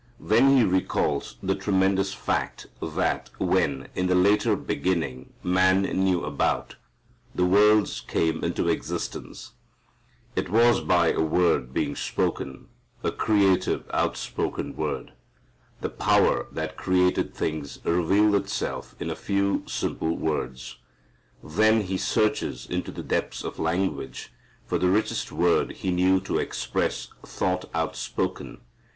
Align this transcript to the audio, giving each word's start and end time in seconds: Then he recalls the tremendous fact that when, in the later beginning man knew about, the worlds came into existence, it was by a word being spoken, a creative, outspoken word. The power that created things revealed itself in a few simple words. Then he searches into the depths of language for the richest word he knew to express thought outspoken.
Then 0.19 0.57
he 0.57 0.63
recalls 0.63 1.35
the 1.43 1.53
tremendous 1.53 2.11
fact 2.11 2.65
that 2.81 3.29
when, 3.37 3.87
in 3.93 4.07
the 4.07 4.15
later 4.15 4.55
beginning 4.55 5.31
man 5.43 5.83
knew 5.83 6.23
about, 6.25 6.75
the 7.35 7.45
worlds 7.45 8.01
came 8.07 8.43
into 8.43 8.67
existence, 8.67 9.51
it 10.35 10.49
was 10.49 10.81
by 10.81 11.11
a 11.11 11.19
word 11.21 11.71
being 11.71 11.95
spoken, 11.95 12.67
a 13.03 13.11
creative, 13.11 13.83
outspoken 13.93 14.75
word. 14.75 15.13
The 15.81 15.89
power 15.89 16.47
that 16.51 16.77
created 16.77 17.35
things 17.35 17.77
revealed 17.83 18.33
itself 18.33 18.95
in 18.99 19.11
a 19.11 19.15
few 19.15 19.61
simple 19.67 20.17
words. 20.17 20.77
Then 21.43 21.81
he 21.81 21.97
searches 21.97 22.65
into 22.67 22.91
the 22.91 23.03
depths 23.03 23.43
of 23.43 23.59
language 23.59 24.33
for 24.65 24.79
the 24.79 24.89
richest 24.89 25.31
word 25.31 25.73
he 25.73 25.91
knew 25.91 26.19
to 26.21 26.39
express 26.39 27.09
thought 27.23 27.69
outspoken. 27.75 28.61